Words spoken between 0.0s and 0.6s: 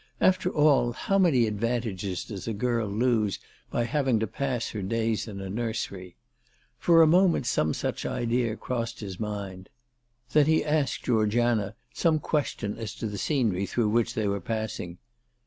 After